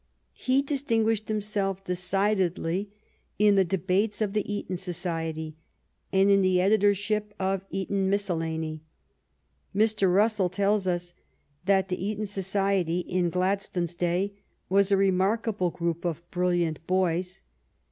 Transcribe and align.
He 0.33 0.63
distinguished 0.63 1.27
himself 1.27 1.83
decidedly 1.83 2.89
in 3.37 3.53
the 3.53 3.63
debates 3.63 4.19
of 4.19 4.33
the" 4.33 4.51
Eton 4.51 4.75
Society" 4.77 5.57
and 6.11 6.27
in 6.31 6.41
the 6.41 6.59
editorship 6.59 7.35
of 7.37 7.59
the" 7.59 7.65
Eton 7.81 8.09
Miscellany." 8.09 8.81
Mr. 9.75 10.11
Russell 10.11 10.49
tells 10.49 10.87
us 10.87 11.13
that 11.65 11.89
the 11.89 12.03
Eton 12.03 12.25
Society 12.25 13.01
in 13.01 13.29
Gladstone's 13.29 13.93
day 13.93 14.33
was" 14.69 14.91
a 14.91 14.97
remark 14.97 15.47
able 15.47 15.69
group 15.69 16.03
of 16.03 16.27
brilliant 16.31 16.83
boys." 16.87 17.43